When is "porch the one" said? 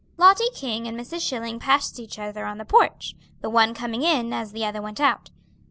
2.65-3.75